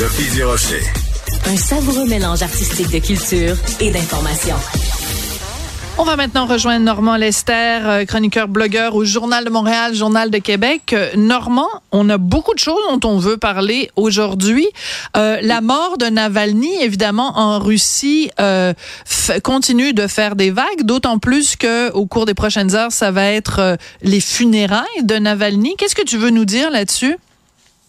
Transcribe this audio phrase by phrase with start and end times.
[0.00, 0.80] Sophie Durocher.
[1.44, 4.54] Un savoureux mélange artistique de culture et d'information.
[5.98, 10.38] On va maintenant rejoindre Normand Lester, euh, chroniqueur blogueur au Journal de Montréal, Journal de
[10.38, 10.94] Québec.
[10.94, 14.66] Euh, Normand, on a beaucoup de choses dont on veut parler aujourd'hui.
[15.18, 18.30] Euh, la mort de Navalny, évidemment, en Russie,
[19.44, 23.26] continue de faire des vagues, d'autant plus que au cours des prochaines heures, ça va
[23.26, 25.76] être les funérailles de Navalny.
[25.76, 27.18] Qu'est-ce que tu veux nous dire là-dessus?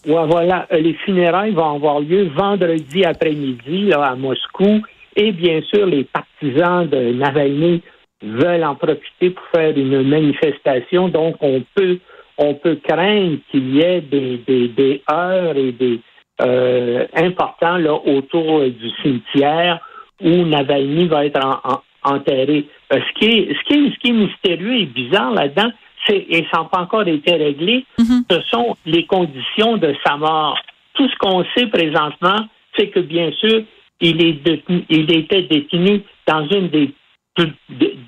[0.04, 4.82] Ouais, voilà, les funérailles vont avoir lieu vendredi après-midi à Moscou.
[5.14, 7.82] Et bien sûr, les partisans de Navalny
[8.22, 11.08] veulent en profiter pour faire une manifestation.
[11.08, 11.98] Donc, on peut,
[12.36, 16.00] on peut craindre qu'il y ait des, des, des heures et des
[16.40, 19.78] euh, importants là, autour du cimetière
[20.20, 21.62] où Navalny va être
[22.02, 22.64] enterré.
[22.92, 25.70] Euh, ce, qui est, ce, qui est, ce qui est mystérieux et bizarre là-dedans,
[26.08, 28.24] et ça n'a pas encore été réglé, mm-hmm.
[28.30, 30.58] ce sont les conditions de sa mort.
[30.94, 33.62] Tout ce qu'on sait présentement, c'est que bien sûr,
[34.00, 36.92] il, est détenu, il était détenu dans une des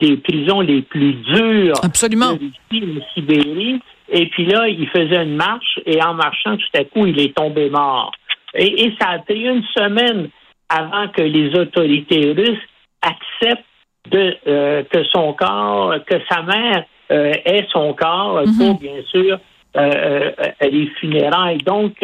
[0.00, 2.34] des prisons les plus dures Absolument.
[2.34, 3.80] de Sibérie.
[4.10, 7.34] Et puis là, il faisait une marche et en marchant, tout à coup, il est
[7.34, 8.12] tombé mort.
[8.54, 10.28] Et, ça a pris une semaine
[10.68, 12.58] avant que les autorités russes
[13.02, 13.64] acceptent
[14.10, 18.56] de, euh, que son corps, que sa mère euh, ait son corps mhm.
[18.58, 19.38] pour, bien sûr,
[19.76, 21.58] euh, les funérailles.
[21.58, 21.96] Donc,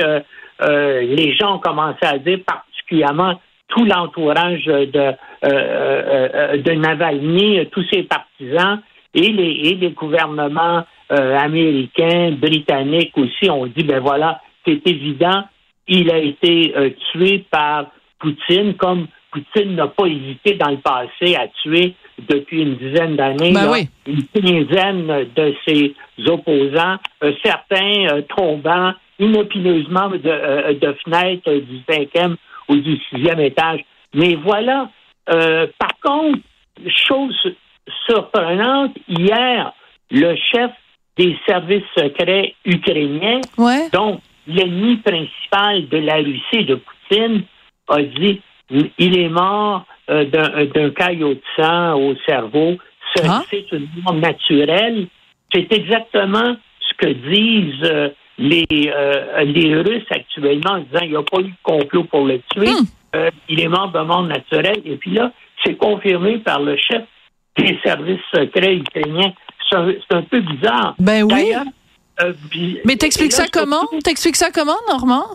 [0.62, 3.38] les gens ont commencé à dire particulièrement
[3.70, 8.80] tout l'entourage de, euh, euh, euh, de Navalny, tous ses partisans
[9.14, 15.42] et les, et les gouvernements américains, britanniques aussi ont dit, ben voilà, c'est évident,
[15.88, 16.72] il a été
[17.10, 17.86] tué par
[18.20, 21.96] Poutine, comme Poutine n'a pas hésité dans le passé à tuer
[22.28, 25.94] depuis une dizaine d'années ben une quinzaine de ses
[26.26, 26.96] opposants,
[27.44, 32.36] certains tombant inopineusement de, de fenêtres du cinquième
[32.68, 33.80] ou du sixième étage.
[34.14, 34.90] Mais voilà,
[35.32, 36.40] euh, par contre,
[36.86, 37.54] chose
[38.08, 39.72] surprenante, hier,
[40.10, 40.70] le chef
[41.16, 43.40] des services secrets ukrainiens,
[43.92, 47.42] donc l'ennemi principal de la Russie, de Poutine,
[47.88, 48.40] a dit
[48.98, 52.76] il est mort euh, d'un caillot de sang au cerveau.
[53.24, 53.42] Ah.
[53.50, 55.06] C'est une mort naturelle.
[55.52, 61.16] C'est exactement ce que disent euh, les, euh, les Russes actuellement en disant qu'il n'y
[61.16, 62.70] a pas eu de complot pour le tuer.
[62.70, 62.84] Hmm.
[63.16, 64.80] Euh, il est mort de mort naturelle.
[64.84, 65.32] Et puis là,
[65.64, 67.02] c'est confirmé par le chef
[67.56, 69.32] des services secrets ukrainiens.
[69.70, 70.94] C'est un peu bizarre.
[70.98, 71.52] Ben oui.
[72.22, 72.32] Euh,
[72.84, 73.86] Mais t'expliques ça comment?
[74.02, 75.26] T'expliques ça comment, Normand?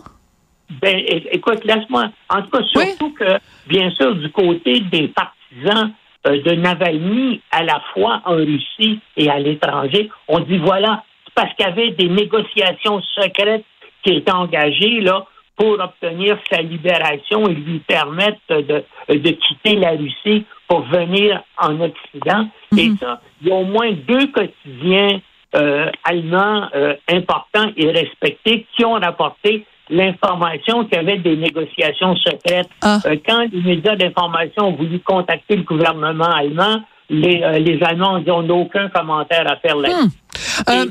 [0.68, 2.10] Ben, écoute, laisse-moi.
[2.28, 3.38] En tout cas, surtout que,
[3.68, 5.92] bien sûr, du côté des partisans
[6.24, 11.04] de Navalny, à la fois en Russie et à l'étranger, on dit voilà,
[11.34, 13.64] parce qu'il y avait des négociations secrètes
[14.02, 15.24] qui étaient engagées là
[15.56, 21.80] pour obtenir sa libération et lui permettre de, de quitter la Russie pour venir en
[21.80, 22.48] Occident.
[22.76, 22.98] Et mhm.
[22.98, 25.20] ça, il y a au moins deux quotidiens
[25.54, 32.16] euh, allemands euh, importants et respectés qui ont rapporté l'information qu'il y avait des négociations
[32.16, 32.68] secrètes.
[32.82, 32.98] Ah.
[33.06, 38.18] Euh, quand les médias d'information ont voulu contacter le gouvernement allemand, les, les Allemands ont
[38.18, 40.08] dit on n'a aucun commentaire à faire là-dessus.
[40.08, 40.70] Hmm.
[40.70, 40.86] Euh,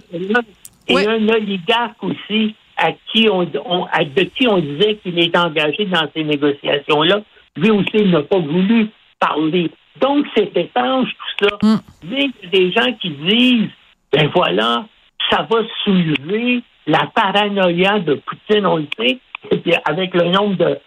[0.87, 6.07] et, un oligarque aussi à qui on, de qui on disait qu'il est engagé dans
[6.13, 7.21] ces négociations-là,
[7.55, 8.89] lui aussi n'a pas voulu
[9.19, 9.71] parler.
[9.99, 11.57] Donc c'est étrange tout ça.
[11.63, 11.79] Mm.
[12.09, 13.69] Mais il y a des gens qui disent
[14.11, 14.85] ben voilà,
[15.29, 19.19] ça va soulever la paranoïa de Poutine, on le sait,
[19.51, 20.79] et puis avec le nombre de,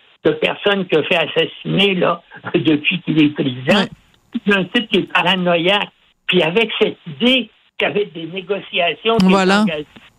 [0.43, 2.23] personnes qu'il a fait assassiner là,
[2.55, 3.85] depuis qu'il est président.
[4.47, 5.89] C'est un type qui est paranoïaque.
[6.27, 7.49] Puis avec cette idée
[7.79, 9.17] qu'il y avait des négociations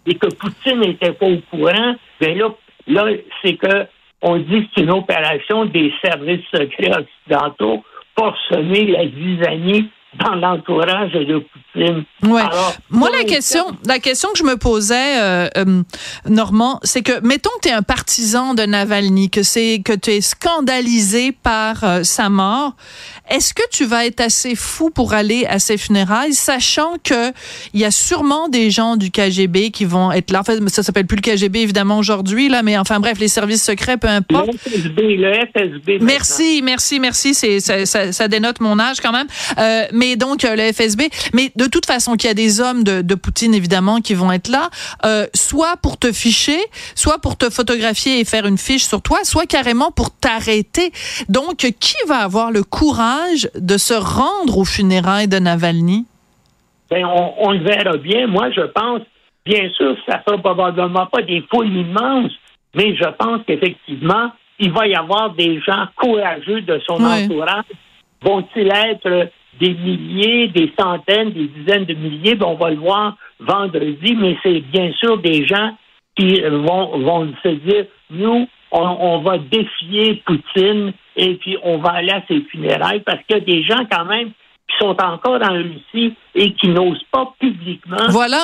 [0.07, 2.50] et que Poutine n'était pas au courant, bien là,
[2.88, 3.06] là
[3.44, 3.85] c'est que
[4.22, 7.84] on dit que c'est une opération des services secrets occidentaux
[8.16, 11.58] pour semer la zizanie dans l'entourage de Poutine.
[11.75, 12.44] Ouais.
[12.90, 15.84] Moi, la question, la question que je me posais, euh, euh,
[16.28, 20.12] Normand, c'est que, mettons que tu es un partisan de Navalny, que c'est que tu
[20.12, 22.75] es scandalisé par euh, sa mort,
[23.30, 27.31] est-ce que tu vas être assez fou pour aller à ses funérailles, sachant que
[27.74, 30.39] il y a sûrement des gens du KGB qui vont être là?
[30.39, 33.63] En fait, ça s'appelle plus le KGB évidemment aujourd'hui là, mais enfin bref, les services
[33.63, 34.48] secrets, peu importe.
[34.48, 36.00] Le FSB, le FSB.
[36.01, 37.33] Merci, merci, merci.
[37.36, 39.27] C'est ça, ça, ça, dénote mon âge quand même.
[39.57, 41.04] Euh, mais donc euh, le FSB.
[41.33, 44.31] Mais de toute façon, qu'il y a des hommes de, de, Poutine évidemment qui vont
[44.31, 44.69] être là,
[45.06, 46.59] euh, soit pour te ficher,
[46.95, 50.91] soit pour te photographier et faire une fiche sur toi, soit carrément pour t'arrêter.
[51.27, 56.06] Donc, qui va avoir le courage de se rendre aux funérailles de Navalny?
[56.89, 58.27] Ben, on, le verra bien.
[58.27, 59.01] Moi, je pense,
[59.45, 62.31] bien sûr, ça ne sera probablement pas des foules immenses,
[62.73, 67.65] mais je pense qu'effectivement, il va y avoir des gens courageux de son entourage.
[68.21, 69.29] Vont-ils être
[69.59, 72.35] des milliers, des centaines, des dizaines de milliers?
[72.35, 75.75] Ben, on va le voir vendredi, mais c'est bien sûr des gens
[76.17, 82.11] qui vont, vont se dire, nous, on, va défier Poutine et puis on va aller
[82.11, 85.53] à ses funérailles parce qu'il y a des gens quand même qui sont encore en
[85.53, 87.97] Russie et qui n'osent pas publiquement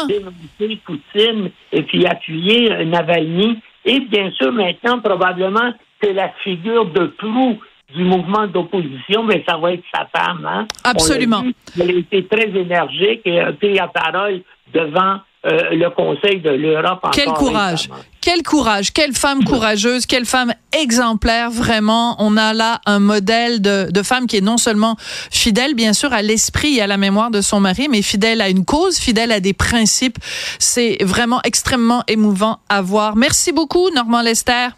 [0.07, 3.59] dénoncer Poutine et puis appuyer Navalny.
[3.85, 5.71] Et bien sûr, maintenant, probablement,
[6.01, 7.59] c'est la figure de proue
[7.93, 10.45] du mouvement d'opposition, mais ça va être sa femme.
[10.45, 10.67] Hein?
[10.83, 11.43] Absolument.
[11.79, 14.41] Elle a été très énergique et a pris la parole
[14.73, 17.05] devant euh, le Conseil de l'Europe.
[17.13, 17.89] Quel courage.
[18.19, 18.91] Quel courage.
[18.91, 20.07] Quelle femme courageuse.
[20.07, 21.51] Quelle femme exemplaire.
[21.51, 25.93] Vraiment, on a là un modèle de, de femme qui est non seulement fidèle, bien
[25.93, 28.97] sûr, à l'esprit et à la mémoire de son mari, mais fidèle à une cause,
[28.97, 30.17] fidèle à des principes.
[30.57, 33.15] C'est vraiment extrêmement émouvant à voir.
[33.15, 34.69] Merci beaucoup, Normand Lester.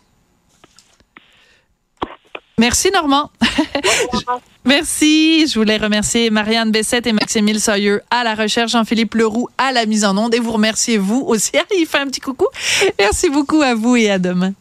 [2.60, 3.30] Merci, Normand.
[4.66, 5.46] Merci.
[5.46, 9.86] Je voulais remercier Marianne Bessette et Maximile Soyeux à la recherche, Jean-Philippe Leroux à la
[9.86, 11.52] mise en onde et vous remercier vous aussi.
[11.78, 12.48] Il fait un petit coucou.
[12.98, 14.54] Merci beaucoup à vous et à demain.